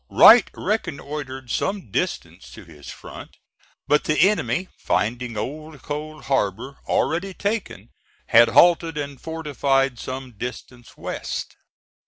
[0.09, 3.37] Wright reconnoitred some distance to his front:
[3.87, 7.91] but the enemy finding Old Cold Harbor already taken
[8.29, 11.55] had halted and fortified some distance west.